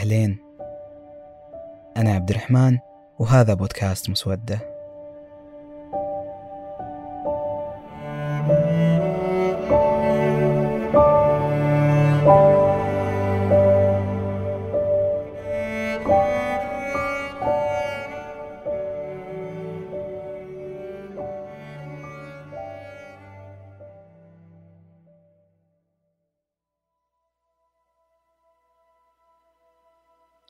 أهلين. 0.00 0.38
أنا 1.96 2.14
عبد 2.14 2.30
الرحمن 2.30 2.78
وهذا 3.18 3.54
بودكاست 3.54 4.10
مسودة. 4.10 4.69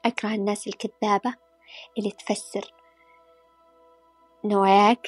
أكره 0.04 0.34
الناس 0.34 0.66
الكذابة 0.66 1.34
اللي 1.98 2.10
تفسر 2.10 2.74
نواياك. 4.44 5.06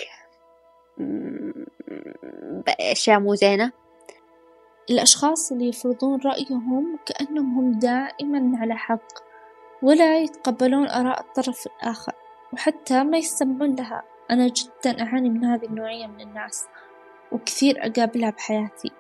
بأشياء 2.67 3.21
مو 3.21 3.35
زينة 3.35 3.73
الأشخاص 4.91 5.53
اللي 5.53 5.69
يفرضون 5.69 6.21
رأيهم 6.25 6.99
كأنهم 7.07 7.59
هم 7.59 7.79
دائما 7.79 8.59
على 8.59 8.77
حق 8.77 9.13
ولا 9.83 10.19
يتقبلون 10.19 10.89
آراء 10.89 11.21
الطرف 11.21 11.67
الآخر 11.67 12.13
وحتى 12.53 13.05
ما 13.05 13.19
يستمعون 13.19 13.75
لها 13.75 14.03
أنا 14.31 14.47
جدا 14.47 15.03
أعاني 15.03 15.31
من 15.31 15.45
هذه 15.45 15.65
النوعية 15.65 16.07
من 16.07 16.21
الناس 16.21 16.67
وكثير 17.33 17.87
أقابلها 17.87 18.31
بحياتي 18.31 18.91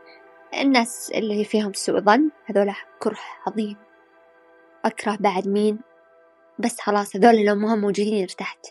الناس 0.60 1.12
اللي 1.14 1.44
فيهم 1.44 1.72
سوء 1.72 2.00
ظن 2.00 2.30
هذولا 2.46 2.74
كره 2.98 3.18
عظيم 3.46 3.76
أكره 4.84 5.16
بعد 5.20 5.48
مين؟ 5.48 5.78
بس 6.58 6.80
خلاص 6.80 7.16
هذول 7.16 7.44
لو 7.44 7.54
ما 7.54 7.74
هم 7.74 7.80
موجودين 7.80 8.22
ارتحت. 8.22 8.66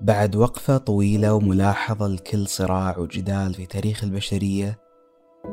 بعد 0.00 0.36
وقفة 0.36 0.76
طويلة 0.78 1.34
وملاحظة 1.34 2.08
لكل 2.08 2.46
صراع 2.46 2.98
وجدال 2.98 3.54
في 3.54 3.66
تاريخ 3.66 4.04
البشرية 4.04 4.78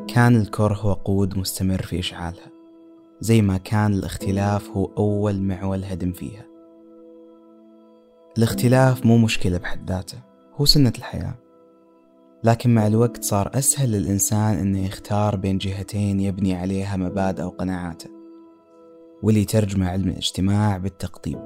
كان 0.07 0.35
الكره 0.35 0.85
وقود 0.85 1.37
مستمر 1.37 1.81
في 1.81 1.99
إشعالها 1.99 2.51
زي 3.19 3.41
ما 3.41 3.57
كان 3.57 3.93
الاختلاف 3.93 4.69
هو 4.69 4.85
أول 4.97 5.41
معول 5.41 5.83
هدم 5.83 6.11
فيها. 6.11 6.45
الاختلاف 8.37 9.05
مو 9.05 9.17
مشكلة 9.17 9.57
بحد 9.57 9.89
ذاته 9.91 10.17
هو 10.55 10.65
سنة 10.65 10.93
الحياة. 10.97 11.46
لكن 12.43 12.75
مع 12.75 12.87
الوقت 12.87 13.23
صار 13.23 13.51
أسهل 13.53 13.91
للإنسان 13.91 14.57
أنه 14.57 14.85
يختار 14.85 15.35
بين 15.35 15.57
جهتين 15.57 16.19
يبني 16.19 16.55
عليها 16.55 16.97
مبادئه 16.97 17.43
وقناعاته 17.43 18.09
واللي 19.23 19.45
ترجم 19.45 19.83
علم 19.83 20.09
الاجتماع 20.09 20.77
بالتقطيب 20.77 21.39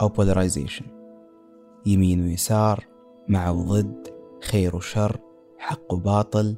أو 0.00 0.08
polarization 0.08 0.84
يمين 1.86 2.24
ويسار 2.24 2.86
مع 3.28 3.50
وضد 3.50 4.08
خير 4.42 4.76
وشر 4.76 5.20
حق 5.58 5.92
وباطل 5.92 6.56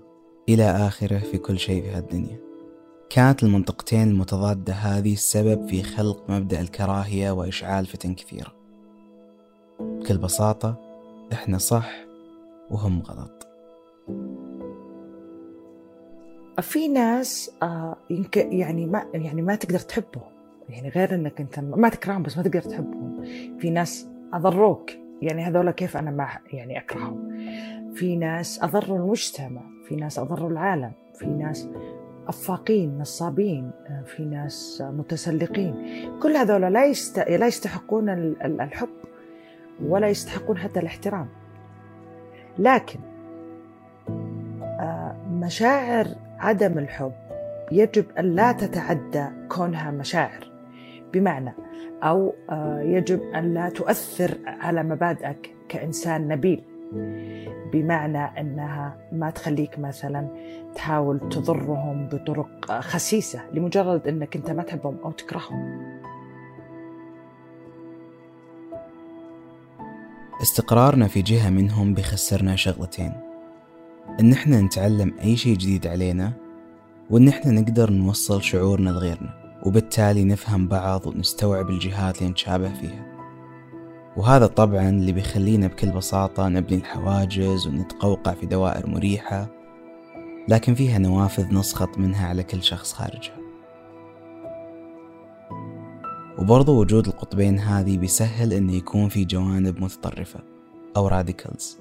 إلى 0.49 0.65
آخره 0.65 1.19
في 1.19 1.39
كل 1.39 1.59
شيء 1.59 1.83
في 1.83 1.91
هالدنيا. 1.91 2.41
كانت 3.11 3.43
المنطقتين 3.43 4.09
المتضادة 4.09 4.73
هذه 4.73 5.13
السبب 5.13 5.69
في 5.69 5.83
خلق 5.83 6.31
مبدأ 6.31 6.61
الكراهية 6.61 7.31
وإشعال 7.31 7.87
فتن 7.87 8.15
كثيرة. 8.15 8.53
بكل 9.81 10.19
بساطة 10.19 10.77
إحنا 11.33 11.59
صح 11.59 11.91
وهم 12.71 13.03
غلط. 13.03 13.48
في 16.61 16.89
ناس 16.89 17.51
آه 17.63 17.97
يمكن 18.11 18.53
يعني 18.53 18.87
ما 18.87 19.07
يعني 19.15 19.43
ما 19.43 19.55
تقدر 19.55 19.79
تحبهم. 19.79 20.33
يعني 20.69 20.89
غير 20.89 21.15
إنك 21.15 21.41
أنت 21.41 21.61
ما 21.61 21.89
تكرههم 21.89 22.23
بس 22.23 22.37
ما 22.37 22.43
تقدر 22.43 22.63
تحبهم. 22.63 23.25
في 23.59 23.71
ناس 23.71 24.09
أضروك. 24.33 24.91
يعني 25.23 25.43
هذول 25.43 25.71
كيف 25.71 25.97
أنا 25.97 26.11
ما 26.11 26.29
يعني 26.53 26.79
أكرههم؟ 26.79 27.29
في 27.95 28.17
ناس 28.17 28.63
أضروا 28.63 28.99
المجتمع. 28.99 29.63
في 29.89 29.97
ناس 29.97 30.19
أضروا 30.19 30.51
العالم. 30.51 30.93
في 31.15 31.27
ناس 31.27 31.69
أفاقين 32.29 32.99
نصابين 32.99 33.71
في 34.05 34.25
ناس 34.25 34.83
متسلقين. 34.87 35.75
كل 36.23 36.37
هذول 36.37 36.61
لا 36.61 36.87
يست... 36.87 37.19
لا 37.19 37.47
يستحقون 37.47 38.09
الحب 38.43 38.89
ولا 39.83 40.09
يستحقون 40.09 40.59
حتى 40.59 40.81
الاحترام. 40.81 41.29
لكن 42.59 42.99
مشاعر 45.31 46.07
عدم 46.39 46.79
الحب 46.79 47.13
يجب 47.73 48.05
أن 48.19 48.35
لا 48.35 48.53
تتعدى 48.53 49.27
كونها 49.49 49.91
مشاعر. 49.91 50.51
بمعنى 51.13 51.55
أو 52.03 52.35
يجب 52.81 53.23
أن 53.23 53.55
لا 53.55 53.69
تؤثر 53.69 54.39
على 54.47 54.83
مبادئك 54.83 55.55
كإنسان 55.69 56.29
نبيل. 56.29 56.65
بمعنى 57.73 58.41
أنها 58.41 58.97
ما 59.13 59.31
تخليك 59.31 59.79
مثلا 59.79 60.29
تحاول 60.75 61.29
تضرهم 61.29 62.09
بطرق 62.09 62.81
خسيسة 62.81 63.41
لمجرد 63.53 64.09
أنك 64.09 64.37
أنت 64.37 64.51
ما 64.51 64.63
تحبهم 64.63 64.99
أو 65.05 65.11
تكرههم. 65.11 65.89
استقرارنا 70.43 71.07
في 71.07 71.23
جهة 71.23 71.51
منهم 71.51 71.95
بيخسرنا 71.95 72.57
شغلتين. 72.57 73.13
إن 74.21 74.33
إحنا 74.33 74.61
نتعلم 74.61 75.15
أي 75.23 75.37
شيء 75.37 75.57
جديد 75.57 75.87
علينا 75.87 76.33
وإن 77.11 77.29
إحنا 77.29 77.53
نقدر 77.53 77.91
نوصل 77.91 78.43
شعورنا 78.43 78.91
لغيرنا 78.91 79.59
وبالتالي 79.67 80.25
نفهم 80.25 80.69
بعض 80.69 81.07
ونستوعب 81.07 81.71
الجهات 81.71 82.19
اللي 82.19 82.31
نتشابه 82.31 82.75
فيها. 82.75 83.07
وهذا 84.17 84.47
طبعا 84.47 84.89
اللي 84.89 85.13
بيخلينا 85.13 85.67
بكل 85.67 85.91
بساطة 85.91 86.49
نبني 86.49 86.79
الحواجز 86.79 87.67
ونتقوقع 87.67 88.33
في 88.33 88.47
دوائر 88.47 88.87
مريحة 88.87 89.49
لكن 90.49 90.75
فيها 90.75 90.99
نوافذ 90.99 91.55
نسخط 91.55 91.99
منها 91.99 92.29
على 92.29 92.43
كل 92.43 92.63
شخص 92.63 92.93
خارجها. 92.93 93.39
وبرضو 96.39 96.81
وجود 96.81 97.07
القطبين 97.07 97.59
هذه 97.59 97.99
بيسهل 97.99 98.53
انه 98.53 98.73
يكون 98.73 99.09
في 99.09 99.25
جوانب 99.25 99.83
متطرفة 99.83 100.41
أو 100.97 101.09
راديكالز 101.09 101.79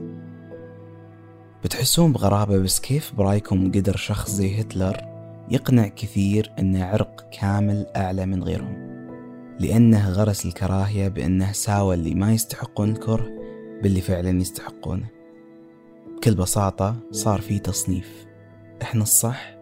بتحسون 1.64 2.14
بغرابة 2.14 2.58
بس 2.58 2.80
كيف 2.80 3.14
برأيكم 3.14 3.72
قدر 3.72 3.96
شخص 3.96 4.32
زي 4.32 4.62
هتلر 4.62 4.98
يقنع 5.50 5.88
كثير 5.88 6.52
انه 6.60 6.86
عرق 6.86 7.30
كامل 7.40 7.86
أعلى 7.96 8.26
من 8.26 8.44
غيرهم؟ 8.44 8.88
لأنه 9.60 10.10
غرس 10.10 10.46
الكراهية 10.46 11.08
بأنه 11.08 11.52
ساوى 11.52 11.96
اللي 11.96 12.16
ما 12.16 12.34
يستحقون 12.34 12.90
الكره 12.90 13.30
باللي 13.84 14.02
فعلا 14.02 14.42
يستحقونه. 14.42 15.06
بكل 16.18 16.36
بساطة 16.36 16.96
صار 17.12 17.42
في 17.42 17.60
تصنيف. 17.60 18.26
إحنا 18.82 19.04
الصح 19.04 19.56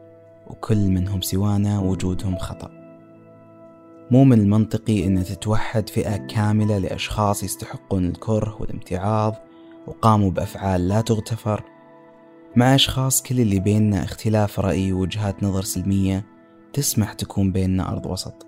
وكل 0.47 0.77
منهم 0.77 1.21
سوانا 1.21 1.79
وجودهم 1.79 2.37
خطأ. 2.37 2.71
مو 4.11 4.23
من 4.23 4.39
المنطقي 4.39 5.07
ان 5.07 5.23
تتوحد 5.23 5.89
فئة 5.89 6.17
كاملة 6.17 6.77
لأشخاص 6.77 7.43
يستحقون 7.43 8.05
الكره 8.05 8.57
والامتعاض 8.59 9.35
وقاموا 9.87 10.31
بأفعال 10.31 10.87
لا 10.87 11.01
تغتفر 11.01 11.63
مع 12.57 12.75
أشخاص 12.75 13.23
كل 13.23 13.39
اللي 13.39 13.59
بيننا 13.59 14.03
اختلاف 14.03 14.59
رأي 14.59 14.91
ووجهات 14.93 15.43
نظر 15.43 15.61
سلمية 15.61 16.25
تسمح 16.73 17.13
تكون 17.13 17.51
بيننا 17.51 17.91
أرض 17.91 18.05
وسط. 18.05 18.47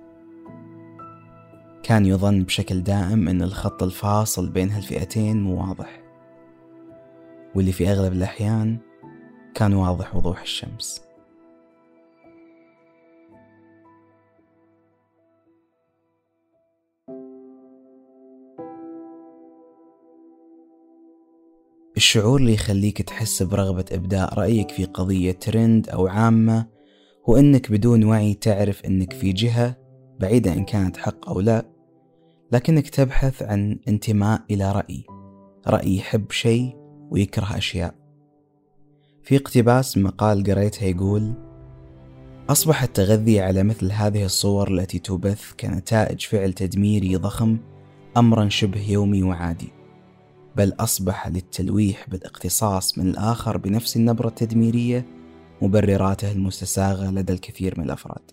كان 1.84 2.06
يظن 2.06 2.44
بشكل 2.44 2.84
دائم 2.84 3.28
أن 3.28 3.42
الخط 3.42 3.84
الفاصل 3.84 4.50
بين 4.50 4.72
هالفئتين 4.72 5.42
مو 5.44 5.68
واضح. 5.68 6.02
واللي 7.56 7.72
في 7.72 7.92
أغلب 7.92 8.14
الأحيان 8.14 8.78
كان 9.56 9.74
واضح 9.74 10.16
وضوح 10.16 10.42
الشمس. 10.42 11.07
الشعور 21.98 22.40
اللي 22.40 22.54
يخليك 22.54 23.02
تحس 23.02 23.44
برغبة 23.44 23.86
إبداء 23.92 24.34
رأيك 24.34 24.72
في 24.72 24.86
قضية 24.86 25.32
ترند 25.32 25.90
أو 25.90 26.08
عامة 26.08 26.66
هو 27.30 27.38
إنك 27.38 27.72
بدون 27.72 28.04
وعي 28.04 28.34
تعرف 28.34 28.86
إنك 28.86 29.14
في 29.14 29.34
جهة 29.34 29.78
بعيدة 30.20 30.54
إن 30.54 30.66
كانت 30.66 30.98
حق 30.98 31.30
أو 31.30 31.40
لا 31.40 31.66
لكنك 32.52 32.90
تبحث 32.90 33.44
عن 33.44 33.80
انتماء 33.88 34.42
إلى 34.52 34.72
رأي 34.72 35.04
رأي 35.68 35.98
يحب 35.98 36.32
شيء 36.32 36.76
ويكره 37.12 37.58
أشياء. 37.58 37.96
في 39.24 39.36
اقتباس 39.36 39.98
مقال 39.98 40.44
قريتها 40.44 40.86
يقول 40.86 41.34
أصبح 42.50 42.84
التغذي 42.84 43.40
على 43.40 43.64
مثل 43.64 43.92
هذه 43.92 44.26
الصور 44.26 44.72
التي 44.72 45.00
تبث 45.00 45.52
كنتائج 45.60 46.22
فعل 46.22 46.54
تدميري 46.54 47.16
ضخم 47.16 47.58
أمرا 48.18 48.50
شبه 48.50 48.92
يومي 48.92 49.24
وعادي. 49.24 49.77
بل 50.58 50.74
أصبح 50.80 51.28
للتلويح 51.28 52.10
بالاقتصاص 52.10 52.98
من 52.98 53.10
الآخر 53.10 53.58
بنفس 53.58 53.98
النبرة 53.98 54.28
التدميرية 54.28 55.06
مبرراته 55.62 56.32
المستساغة 56.32 57.12
لدى 57.12 57.34
الكثير 57.34 57.74
من 57.80 57.86
الأفراد. 57.86 58.32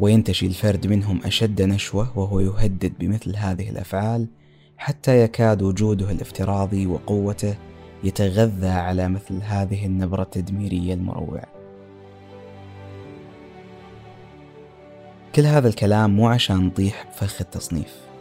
وينتشي 0.00 0.46
الفرد 0.46 0.86
منهم 0.86 1.20
أشد 1.24 1.62
نشوة 1.62 2.18
وهو 2.18 2.40
يهدد 2.40 2.92
بمثل 2.98 3.36
هذه 3.36 3.70
الأفعال 3.70 4.26
حتى 4.76 5.20
يكاد 5.22 5.62
وجوده 5.62 6.10
الافتراضي 6.10 6.86
وقوته 6.86 7.54
يتغذى 8.04 8.68
على 8.68 9.08
مثل 9.08 9.42
هذه 9.42 9.86
النبرة 9.86 10.22
التدميرية 10.22 10.94
المروعة. 10.94 11.46
كل 15.34 15.46
هذا 15.46 15.68
الكلام 15.68 16.16
مو 16.16 16.28
عشان 16.28 16.66
نطيح 16.66 17.06
بفخ 17.06 17.40
التصنيف. 17.40 18.13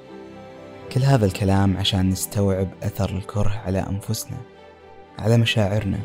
كل 0.92 1.02
هذا 1.02 1.26
الكلام 1.26 1.78
عشان 1.78 2.10
نستوعب 2.10 2.68
أثر 2.84 3.10
الكره 3.18 3.50
على 3.66 3.80
أنفسنا 3.80 4.38
على 5.20 5.38
مشاعرنا 5.38 6.00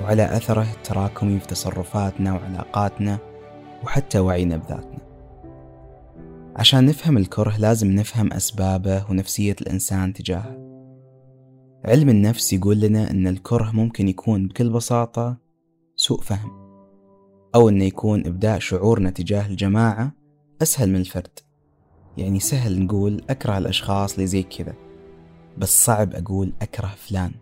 وعلى 0.00 0.36
أثره 0.36 0.72
التراكمي 0.72 1.40
في 1.40 1.46
تصرفاتنا 1.46 2.32
وعلاقاتنا 2.32 3.18
وحتى 3.84 4.18
وعينا 4.18 4.56
بذاتنا. 4.56 4.98
عشان 6.56 6.86
نفهم 6.86 7.16
الكره 7.16 7.56
لازم 7.58 7.90
نفهم 7.90 8.32
أسبابه 8.32 9.10
ونفسية 9.10 9.56
الإنسان 9.60 10.12
تجاهه. 10.12 10.66
علم 11.84 12.08
النفس 12.08 12.52
يقول 12.52 12.80
لنا 12.80 13.10
أن 13.10 13.26
الكره 13.26 13.70
ممكن 13.70 14.08
يكون 14.08 14.48
بكل 14.48 14.70
بساطة 14.70 15.36
سوء 15.96 16.20
فهم 16.20 16.50
أو 17.54 17.68
أنه 17.68 17.84
يكون 17.84 18.26
إبداء 18.26 18.58
شعورنا 18.58 19.10
تجاه 19.10 19.46
الجماعة 19.46 20.12
أسهل 20.62 20.88
من 20.90 20.96
الفرد. 20.96 21.38
يعني 22.16 22.40
سهل 22.40 22.82
نقول 22.82 23.22
أكره 23.30 23.58
الأشخاص 23.58 24.14
اللي 24.14 24.26
زي 24.26 24.42
كذا 24.42 24.74
بس 25.58 25.84
صعب 25.84 26.14
أقول 26.14 26.52
أكره 26.62 26.94
فلان. 26.96 27.32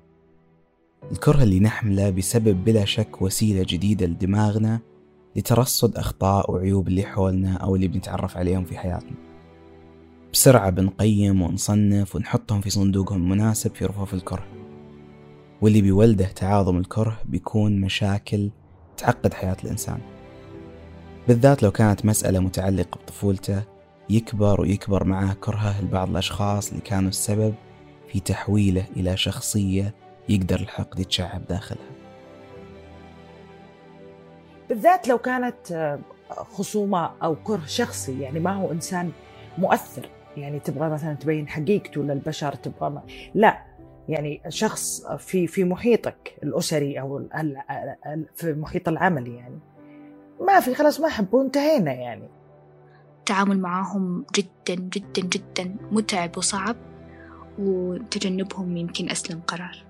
الكره 1.13 1.43
اللي 1.43 1.61
نحمله 1.61 2.11
بسبب 2.11 2.65
بلا 2.65 2.85
شك 2.85 3.23
وسيلة 3.23 3.65
جديدة 3.69 4.07
لدماغنا 4.07 4.81
لترصد 5.37 5.97
أخطاء 5.97 6.51
وعيوب 6.51 6.89
اللي 6.89 7.03
حولنا 7.03 7.57
أو 7.57 7.77
اللي 7.77 7.89
بنتعرف 7.89 8.37
عليهم 8.37 8.65
في 8.65 8.79
حياتنا. 8.79 9.17
بسرعة 10.33 10.71
بنقيم 10.71 11.43
ونصنف 11.43 12.17
ونحطهم 12.17 12.61
في 12.61 12.71
صندوقهم 12.71 13.23
المناسب 13.23 13.75
في 13.75 13.85
رفوف 13.85 14.15
الكره. 14.15 14.47
واللي 15.61 15.83
بيولده 15.83 16.27
تعاظم 16.27 16.79
الكره 16.79 17.19
بيكون 17.25 17.81
مشاكل 17.81 18.51
تعقد 18.97 19.35
حياة 19.35 19.57
الإنسان. 19.65 19.99
بالذات 21.29 21.63
لو 21.63 21.71
كانت 21.71 22.05
مسألة 22.07 22.41
متعلقة 22.41 22.99
بطفولته 22.99 23.74
يكبر 24.11 24.61
ويكبر 24.61 25.05
معه 25.05 25.35
كرهه 25.35 25.83
لبعض 25.83 26.11
الأشخاص 26.11 26.69
اللي 26.69 26.83
كانوا 26.83 27.09
السبب 27.09 27.55
في 28.09 28.21
تحويله 28.21 28.85
إلى 28.97 29.17
شخصية 29.17 29.95
يقدر 30.29 30.61
الحقد 30.61 31.01
يتشعب 31.01 31.47
داخلها. 31.49 31.91
بالذات 34.69 35.09
لو 35.09 35.19
كانت 35.19 35.73
آه، 35.73 35.99
خصومة 36.31 37.11
أو 37.23 37.37
كره 37.45 37.67
شخصي 37.67 38.21
يعني 38.21 38.41
ما 38.41 38.53
هو 38.53 38.73
إنسان 38.73 39.13
مؤثر. 39.59 40.09
يعني 40.37 40.61
تبغى 40.61 40.91
مثلا 40.91 41.15
تبين 41.15 41.49
حقيقته 41.49 42.03
للبشر 42.03 42.55
تبغى 42.55 42.91
ما 42.91 43.03
لا. 43.35 43.63
يعني 44.09 44.41
شخص 44.49 45.07
في 45.07 45.47
في 45.47 45.65
محيطك 45.65 46.39
الأسري 46.43 47.01
أو 47.01 47.23
في 48.35 48.53
محيط 48.53 48.89
العمل 48.89 49.29
يعني. 49.29 49.59
ما 50.41 50.61
في 50.61 50.75
خلاص 50.75 51.01
ما 51.01 51.07
أحبه 51.07 51.43
انتهينا 51.43 51.93
يعني. 51.93 52.29
التعامل 53.25 53.61
معاهم 53.61 54.25
جدا 54.35 54.75
جدا 54.75 55.23
جدا 55.23 55.77
متعب 55.93 56.39
وصعب 56.39 56.77
وتجنبهم 57.59 58.77
يمكن 58.77 59.11
أسلم 59.11 59.41
قرار. 59.41 59.85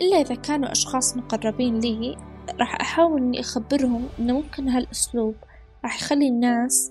إلا 0.00 0.20
إذا 0.20 0.34
كانوا 0.34 0.72
أشخاص 0.72 1.16
مقربين 1.16 1.80
لي 1.80 2.16
راح 2.60 2.80
أحاول 2.80 3.20
إني 3.22 3.40
أخبرهم 3.40 4.08
إنه 4.18 4.32
ممكن 4.32 4.68
هالأسلوب. 4.68 5.34
راح 5.84 6.02
يخلي 6.02 6.28
الناس 6.28 6.90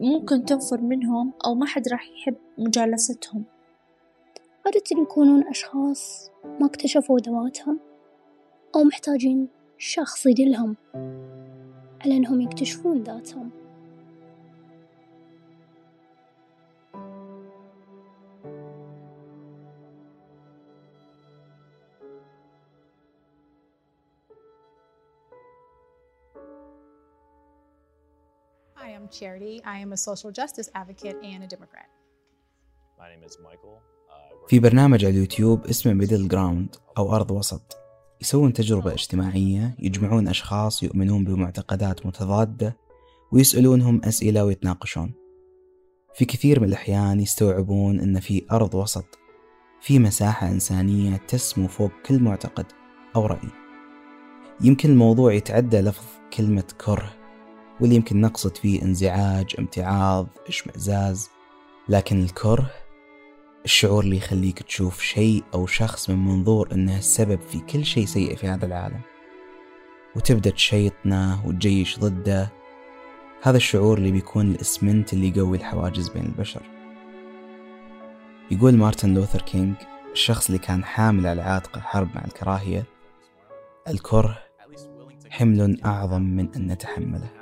ممكن 0.00 0.44
تنفر 0.44 0.80
منهم 0.80 1.32
أو 1.46 1.54
ما 1.54 1.66
حد 1.66 1.88
راح 1.88 2.08
يحب 2.08 2.36
مجالستهم. 2.58 3.44
عادة 4.66 5.02
يكونون 5.02 5.48
أشخاص 5.48 6.30
ما 6.60 6.66
اكتشفوا 6.66 7.18
ذواتهم 7.18 7.80
أو 8.76 8.84
محتاجين 8.84 9.48
شخص 9.78 10.26
يدلهم 10.26 10.76
على 12.04 12.16
أنهم 12.16 12.40
يكتشفون 12.40 13.02
ذاتهم. 13.02 13.59
I'm 28.96 29.08
Charity. 29.18 29.54
I 29.74 29.76
am 29.84 29.92
a 29.92 29.96
social 29.96 30.30
justice 30.40 30.68
advocate 30.74 31.16
and 31.22 31.40
a 31.44 31.46
Democrat. 31.46 31.88
My 32.98 33.08
name 33.12 33.24
is 33.28 33.38
Michael. 33.48 33.80
في 34.48 34.58
برنامج 34.58 35.04
على 35.04 35.14
اليوتيوب 35.14 35.66
اسمه 35.66 35.92
Middle 35.92 36.28
Ground 36.28 36.76
أو 36.98 37.14
أرض 37.16 37.30
وسط 37.30 37.78
يسوون 38.20 38.52
تجربة 38.52 38.92
اجتماعية 38.92 39.76
يجمعون 39.78 40.28
أشخاص 40.28 40.82
يؤمنون 40.82 41.24
بمعتقدات 41.24 42.06
متضادة 42.06 42.76
ويسألونهم 43.32 44.00
أسئلة 44.04 44.44
ويتناقشون 44.44 45.12
في 46.14 46.24
كثير 46.24 46.60
من 46.60 46.68
الأحيان 46.68 47.20
يستوعبون 47.20 48.00
أن 48.00 48.20
في 48.20 48.46
أرض 48.52 48.74
وسط 48.74 49.18
في 49.80 49.98
مساحة 49.98 50.48
إنسانية 50.48 51.16
تسمو 51.16 51.68
فوق 51.68 51.92
كل 52.06 52.22
معتقد 52.22 52.66
أو 53.16 53.26
رأي 53.26 53.48
يمكن 54.60 54.90
الموضوع 54.90 55.32
يتعدى 55.32 55.80
لفظ 55.80 56.04
كلمة 56.36 56.64
كره 56.84 57.19
واللي 57.80 57.96
يمكن 57.96 58.20
نقصد 58.20 58.56
فيه 58.56 58.82
انزعاج 58.82 59.54
امتعاض 59.58 60.26
إشمئزاز. 60.48 61.30
لكن 61.88 62.22
الكره 62.22 62.70
الشعور 63.64 64.04
اللي 64.04 64.16
يخليك 64.16 64.62
تشوف 64.62 65.00
شيء 65.00 65.44
أو 65.54 65.66
شخص 65.66 66.10
من 66.10 66.24
منظور 66.24 66.68
أنه 66.72 66.98
السبب 66.98 67.40
في 67.40 67.58
كل 67.58 67.84
شيء 67.84 68.06
سيء 68.06 68.36
في 68.36 68.46
هذا 68.48 68.66
العالم. 68.66 69.00
وتبدأ 70.16 70.50
تشيطنه 70.50 71.46
وتجيش 71.46 71.98
ضده. 71.98 72.52
هذا 73.42 73.56
الشعور 73.56 73.98
اللي 73.98 74.10
بيكون 74.10 74.50
الإسمنت 74.50 75.12
اللي 75.12 75.28
يقوي 75.28 75.56
الحواجز 75.56 76.08
بين 76.08 76.24
البشر. 76.24 76.62
يقول 78.50 78.76
مارتن 78.76 79.14
لوثر 79.14 79.42
كينج 79.42 79.74
الشخص 80.12 80.46
اللي 80.46 80.58
كان 80.58 80.84
حامل 80.84 81.26
على 81.26 81.42
عاتقه 81.42 81.80
حرب 81.80 82.08
مع 82.14 82.24
الكراهية 82.24 82.84
الكره 83.88 84.38
حمل 85.30 85.80
أعظم 85.84 86.22
من 86.22 86.54
أن 86.54 86.66
نتحمله 86.66 87.39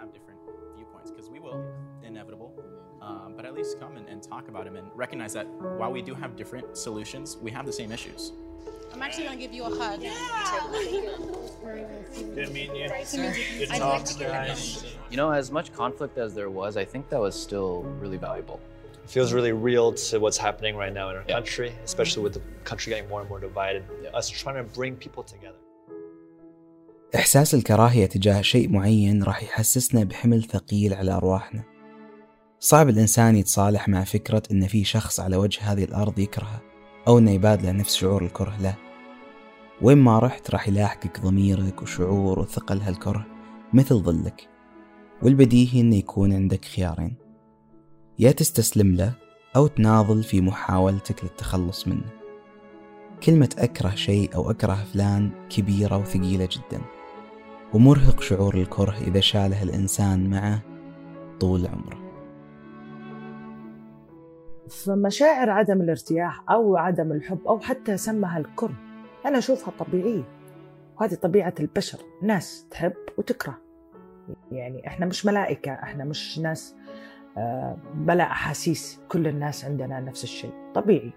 least 3.67 3.79
come 3.79 3.97
and, 3.97 4.07
and 4.07 4.21
talk 4.21 4.47
about 4.47 4.65
them 4.65 4.75
and 4.75 4.87
recognize 4.95 5.33
that 5.33 5.47
while 5.79 5.91
we 5.91 6.01
do 6.01 6.13
have 6.13 6.35
different 6.35 6.77
solutions, 6.77 7.37
we 7.41 7.49
have 7.51 7.65
the 7.65 7.73
same 7.73 7.91
issues. 7.91 8.31
I'm 8.93 9.01
actually 9.01 9.25
going 9.25 9.39
to 9.39 9.43
give 9.45 9.53
you 9.53 9.63
a 9.63 9.75
hug. 9.75 10.01
Good 12.35 12.51
meeting 12.53 12.75
you. 12.75 12.87
Good 13.57 13.69
talking, 13.69 14.19
guys. 14.19 14.85
You 15.09 15.17
know, 15.17 15.31
as 15.31 15.51
much 15.51 15.73
conflict 15.73 16.17
as 16.19 16.35
there 16.35 16.49
was, 16.49 16.77
I 16.77 16.85
think 16.85 17.09
that 17.09 17.19
was 17.19 17.35
still 17.47 17.81
really 17.99 18.17
valuable. 18.17 18.59
It 19.03 19.09
feels 19.09 19.33
really 19.33 19.51
real 19.51 19.93
to 19.93 20.19
what's 20.19 20.37
happening 20.37 20.75
right 20.75 20.93
now 20.93 21.09
in 21.09 21.15
our 21.17 21.23
Yeah. 21.27 21.35
country, 21.35 21.69
especially 21.83 22.23
with 22.23 22.33
the 22.35 22.41
country 22.69 22.87
getting 22.93 23.09
more 23.09 23.21
and 23.21 23.29
more 23.29 23.39
divided. 23.39 23.83
Us 24.13 24.29
trying 24.29 24.55
to 24.55 24.63
bring 24.79 24.95
people 24.95 25.23
together. 25.23 25.57
إحساس 27.15 27.53
الكراهية 27.55 28.05
تجاه 28.05 28.41
شيء 28.41 28.69
معين 28.69 29.23
راح 29.23 29.43
يحسسنا 29.43 30.03
بحمل 30.03 30.43
ثقيل 30.43 30.93
على 30.93 31.11
أرواحنا 31.11 31.63
صعب 32.60 32.88
الإنسان 32.88 33.36
يتصالح 33.36 33.88
مع 33.88 34.04
فكرة 34.04 34.42
إن 34.50 34.66
في 34.66 34.84
شخص 34.84 35.20
على 35.20 35.36
وجه 35.36 35.72
هذه 35.72 35.84
الأرض 35.84 36.18
يكرهه 36.18 36.60
أو 37.08 37.18
إنه 37.18 37.30
يبادله 37.30 37.72
نفس 37.72 37.96
شعور 37.96 38.24
الكره 38.24 38.56
له. 38.60 38.74
وين 39.82 39.98
ما 39.98 40.18
رحت 40.18 40.50
راح 40.50 40.68
يلاحقك 40.68 41.20
ضميرك 41.20 41.82
وشعور 41.82 42.38
وثقل 42.38 42.80
هالكره 42.80 43.26
مثل 43.72 43.94
ظلك. 43.94 44.48
والبديهي 45.22 45.80
إنه 45.80 45.96
يكون 45.96 46.32
عندك 46.32 46.64
خيارين. 46.64 47.14
يا 48.18 48.30
تستسلم 48.30 48.94
له 48.94 49.12
أو 49.56 49.66
تناضل 49.66 50.22
في 50.22 50.40
محاولتك 50.40 51.24
للتخلص 51.24 51.88
منه. 51.88 52.10
كلمة 53.22 53.50
أكره 53.58 53.94
شيء 53.94 54.34
أو 54.34 54.50
أكره 54.50 54.84
فلان 54.92 55.30
كبيرة 55.50 55.96
وثقيلة 55.96 56.48
جدا. 56.52 56.80
ومرهق 57.74 58.22
شعور 58.22 58.54
الكره 58.54 58.96
إذا 59.06 59.20
شاله 59.20 59.62
الإنسان 59.62 60.30
معه 60.30 60.62
طول 61.40 61.66
عمره. 61.66 61.97
فمشاعر 64.70 65.50
عدم 65.50 65.80
الارتياح 65.80 66.50
أو 66.50 66.76
عدم 66.76 67.12
الحب 67.12 67.46
أو 67.46 67.60
حتى 67.60 67.96
سمها 67.96 68.38
الكره 68.38 68.74
أنا 69.26 69.38
أشوفها 69.38 69.74
طبيعية. 69.78 70.22
وهذه 70.96 71.14
طبيعة 71.14 71.54
البشر 71.60 71.98
ناس 72.22 72.66
تحب 72.70 72.92
وتكره. 73.18 73.58
يعني 74.52 74.86
إحنا 74.86 75.06
مش 75.06 75.26
ملائكة 75.26 75.72
إحنا 75.72 76.04
مش 76.04 76.38
ناس 76.38 76.76
آه، 77.38 77.76
بلا 77.94 78.24
أحاسيس. 78.24 79.00
كل 79.08 79.26
الناس 79.26 79.64
عندنا 79.64 80.00
نفس 80.00 80.24
الشيء 80.24 80.52
طبيعي. 80.74 81.12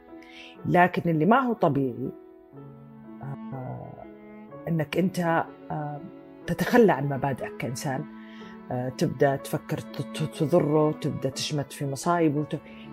لكن 0.65 1.10
اللي 1.10 1.25
ما 1.25 1.39
هو 1.39 1.53
طبيعي 1.53 2.12
آه، 3.24 4.05
إنك 4.67 4.98
أنت 4.98 5.20
آه، 5.72 6.01
تتخلى 6.48 6.91
عن 6.91 7.10
مبادئك 7.10 7.58
كإنسان. 7.58 8.21
آه، 8.72 8.90
تبدأ 8.90 9.36
تفكر 9.36 9.78
تضره 10.40 10.92
تبدأ 10.92 11.30
تشمت 11.30 11.74
في 11.74 11.86
مصايبه 11.86 12.46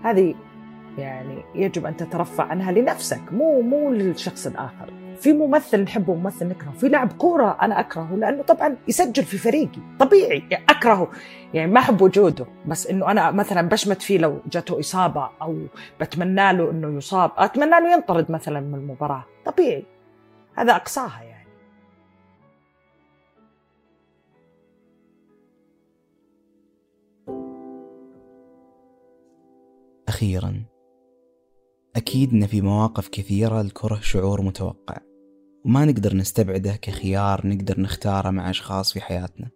هذه 0.04 0.34
يعني 0.98 1.44
يجب 1.54 1.86
أن 1.86 1.96
تترفع 1.96 2.44
عنها 2.44 2.72
لنفسك 2.72 3.20
مو 3.32 3.60
مو 3.60 3.90
للشخص 3.90 4.46
الآخر. 4.46 4.92
في 5.20 5.32
ممثل 5.32 5.82
نحبه 5.82 6.12
وممثل 6.12 6.48
نكرهه. 6.48 6.72
في 6.72 6.88
لاعب 6.88 7.12
كورة 7.12 7.58
أنا 7.62 7.80
أكرهه 7.80 8.16
لأنه 8.16 8.42
طبعا 8.42 8.76
يسجل 8.88 9.24
في 9.24 9.38
فريقي. 9.38 9.80
طبيعي 9.98 10.42
يعني 10.50 10.64
أكرهه. 10.68 11.08
يعني 11.54 11.72
ما 11.72 11.80
أحب 11.80 12.02
وجوده 12.02 12.46
بس 12.66 12.86
إنه 12.86 13.10
أنا 13.10 13.30
مثلا 13.30 13.68
بشمت 13.68 14.02
فيه 14.02 14.18
لو 14.18 14.40
جاته 14.52 14.80
إصابة 14.80 15.30
أو 15.42 15.66
بتمنى 16.00 16.52
له 16.52 16.70
إنه 16.70 16.96
يصاب. 16.96 17.30
أتمنى 17.36 17.70
له 17.70 17.92
ينطرد 17.92 18.30
مثلا 18.30 18.60
من 18.60 18.74
المباراة. 18.74 19.24
طبيعي. 19.44 19.84
هذا 20.54 20.76
أقصاها 20.76 21.22
يعني. 21.22 21.37
أخيرا. 30.18 30.64
أكيد 31.96 32.32
أن 32.32 32.46
في 32.46 32.60
مواقف 32.60 33.08
كثيرة 33.08 33.60
الكره 33.60 34.00
شعور 34.00 34.42
متوقع 34.42 34.98
وما 35.64 35.84
نقدر 35.84 36.16
نستبعده 36.16 36.76
كخيار 36.76 37.46
نقدر 37.46 37.80
نختاره 37.80 38.30
مع 38.30 38.50
أشخاص 38.50 38.92
في 38.92 39.00
حياتنا. 39.00 39.50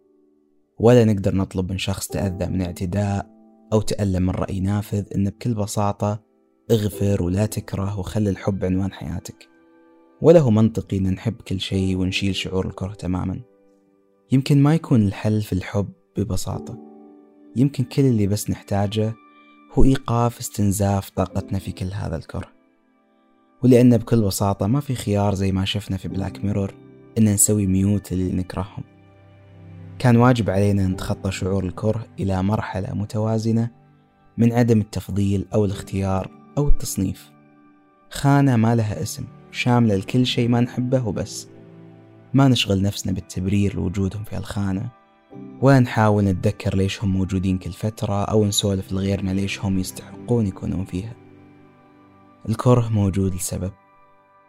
ولا 0.78 1.04
نقدر 1.04 1.34
نطلب 1.34 1.70
من 1.70 1.78
شخص 1.78 2.08
تأذى 2.08 2.46
من 2.46 2.62
اعتداء 2.62 3.26
أو 3.72 3.80
تألم 3.80 4.22
من 4.22 4.30
رأي 4.30 4.60
نافذ 4.60 5.04
إنه 5.14 5.30
بكل 5.30 5.54
بساطة 5.54 6.22
اغفر 6.70 7.22
ولا 7.22 7.46
تكره 7.46 7.98
وخلي 7.98 8.30
الحب 8.30 8.64
عنوان 8.64 8.92
حياتك. 8.92 9.48
ولا 10.20 10.40
هو 10.40 10.50
منطقي 10.50 10.98
إن 10.98 11.10
نحب 11.10 11.34
كل 11.34 11.60
شيء 11.60 11.96
ونشيل 11.96 12.34
شعور 12.34 12.66
الكره 12.66 12.92
تماما. 12.92 13.40
يمكن 14.32 14.62
ما 14.62 14.74
يكون 14.74 15.02
الحل 15.06 15.42
في 15.42 15.52
الحب 15.52 15.88
ببساطة. 16.16 16.78
يمكن 17.56 17.84
كل 17.84 18.02
اللي 18.02 18.26
بس 18.26 18.50
نحتاجه 18.50 19.14
هو 19.74 19.84
إيقاف 19.84 20.38
استنزاف 20.38 21.10
طاقتنا 21.10 21.58
في 21.58 21.72
كل 21.72 21.90
هذا 21.92 22.16
الكره 22.16 22.48
ولأن 23.62 23.96
بكل 23.96 24.22
بساطة 24.22 24.66
ما 24.66 24.80
في 24.80 24.94
خيار 24.94 25.34
زي 25.34 25.52
ما 25.52 25.64
شفنا 25.64 25.96
في 25.96 26.08
Black 26.08 26.44
Mirror 26.44 26.74
إن 27.18 27.24
نسوي 27.24 27.66
mute 27.66 28.12
اللي 28.12 28.32
نكرههم. 28.32 28.84
كان 29.98 30.16
واجب 30.16 30.50
علينا 30.50 30.86
نتخطى 30.86 31.30
شعور 31.30 31.64
الكره 31.64 32.06
إلى 32.20 32.42
مرحلة 32.42 32.94
متوازنة 32.94 33.70
من 34.38 34.52
عدم 34.52 34.80
التفضيل 34.80 35.46
أو 35.54 35.64
الاختيار 35.64 36.30
أو 36.58 36.68
التصنيف. 36.68 37.30
خانة 38.10 38.56
ما 38.56 38.74
لها 38.74 39.02
اسم 39.02 39.24
شاملة 39.50 39.96
لكل 39.96 40.26
شيء 40.26 40.48
ما 40.48 40.60
نحبه 40.60 41.08
وبس. 41.08 41.48
ما 42.34 42.48
نشغل 42.48 42.82
نفسنا 42.82 43.12
بالتبرير 43.12 43.74
لوجودهم 43.74 44.24
في 44.24 44.36
الخانة 44.36 44.88
ولا 45.62 45.80
نحاول 45.80 46.24
نتذكر 46.24 46.76
ليش 46.76 47.04
هم 47.04 47.12
موجودين 47.12 47.58
كل 47.58 47.72
فترة 47.72 48.24
أو 48.24 48.44
نسولف 48.44 48.92
لغيرنا 48.92 49.30
ليش 49.30 49.60
هم 49.60 49.78
يستحقون 49.78 50.46
يكونون 50.46 50.84
فيها. 50.84 51.14
الكره 52.48 52.88
موجود 52.88 53.34
لسبب 53.34 53.72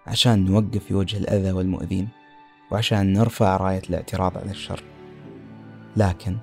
عشان 0.08 0.46
نوقف 0.46 0.84
في 0.84 0.94
وجه 0.94 1.18
الأذى 1.18 1.52
والمؤذين 1.52 2.10
وعشان 2.72 3.14
نرفع 3.14 3.58
راية 3.58 3.82
الاعتراض 3.90 4.38
على 4.38 4.52
الشر. 4.52 4.84
لكن 5.98 6.38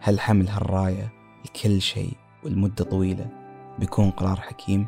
هل 0.00 0.20
حمل 0.20 0.48
هالراية 0.48 1.12
لكل 1.44 1.80
شيء 1.80 2.12
والمدة 2.44 2.84
طويلة 2.84 3.26
بيكون 3.78 4.10
قرار 4.10 4.40
حكيم؟ 4.40 4.86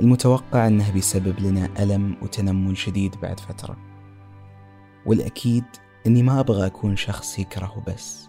المتوقع 0.00 0.66
أنه 0.66 0.92
بيسبب 0.92 1.40
لنا 1.40 1.68
ألم 1.78 2.16
وتنمل 2.22 2.76
شديد 2.76 3.14
بعد 3.22 3.40
فترة. 3.40 3.76
والأكيد 5.06 5.64
أني 6.06 6.22
ما 6.22 6.40
أبغى 6.40 6.66
أكون 6.66 6.96
شخص 6.96 7.38
يكره 7.38 7.82
بس. 7.86 8.28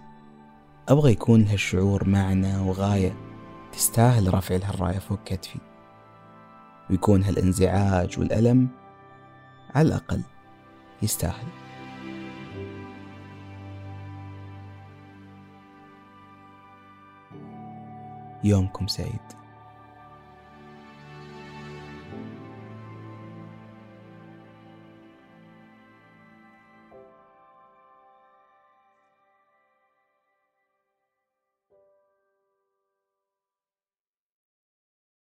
أبغى 0.90 1.12
يكون 1.12 1.48
هالشعور 1.48 2.10
معنى 2.10 2.58
وغاية 2.58 3.14
تستاهل 3.72 4.34
رفع 4.34 4.56
الراية 4.56 5.00
فوق 5.00 5.24
كتفي. 5.26 5.60
ويكون 6.90 7.24
هالانزعاج 7.24 8.20
والألم 8.20 8.68
على 9.76 9.88
الأقل 9.88 10.22
يستاهل. 11.02 11.48
يومكم 18.44 18.88
سعيد. 18.88 19.41